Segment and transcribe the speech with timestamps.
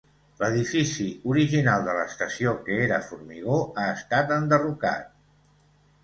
[0.43, 1.03] L'edifici
[1.33, 5.13] original de l'estació, que era formigó, ha estat enderrocat.